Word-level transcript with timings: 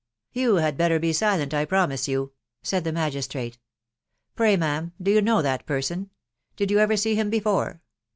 "You 0.33 0.55
had 0.55 0.77
better. 0.77 0.97
be 0.97 1.13
silent, 1.13 1.53
I 1.53 1.63
promise 1.63 2.07
you," 2.07 2.31
said 2.63 2.83
the 2.85 2.91
.magis 2.91 3.27
trate. 3.27 3.59
"Pray, 4.35 4.57
ma'am, 4.57 4.93
do 4.99 5.11
you 5.11 5.21
know 5.21 5.43
that 5.43 5.67
person?.... 5.67 6.09
X>id 6.57 6.69
•you 6.69 6.77
ever 6.77 6.97
see 6.97 7.13
him 7.13 7.29
before 7.29 7.81